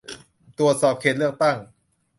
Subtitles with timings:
[0.57, 1.57] ตรวจสอบเขตเลือกตั้ง